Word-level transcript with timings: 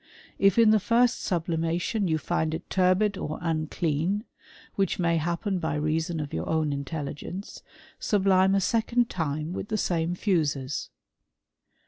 If 0.39 0.57
in 0.57 0.71
the 0.71 0.81
f 0.83 1.11
sublimation 1.11 2.07
you 2.07 2.17
find 2.17 2.55
it 2.55 2.67
turbid 2.71 3.19
or 3.19 3.37
unclean 3.39 4.23
(which 4.73 4.99
n 4.99 5.19
happen 5.19 5.59
by 5.59 5.75
reason 5.75 6.19
of 6.19 6.33
your 6.33 6.49
own 6.49 6.69
negligence), 6.69 7.61
sublim 7.99 8.59
second 8.63 9.11
time 9.11 9.53
with 9.53 9.67
the 9.67 9.77
same 9.77 10.15
fuses." 10.15 10.89